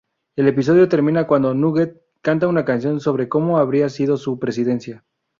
[0.35, 5.05] El episodio termina cuando Nugent canta una canción sobre cómo habría sido su presidencia.